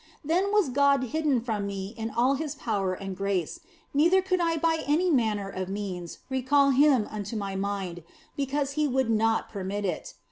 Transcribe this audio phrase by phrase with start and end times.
[0.25, 3.59] Then was God hidden from me in all His power and grace,
[3.93, 8.01] neither could I by any manner of means recall Him unto my mind,
[8.35, 10.15] because He would not permit it.